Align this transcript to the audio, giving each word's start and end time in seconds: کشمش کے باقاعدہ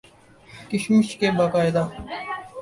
کشمش 0.69 1.15
کے 1.17 1.31
باقاعدہ 1.31 1.87